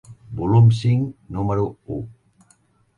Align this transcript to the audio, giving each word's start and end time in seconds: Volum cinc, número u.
Volum 0.39 0.71
cinc, 0.79 1.13
número 1.37 1.69
u. 1.99 2.03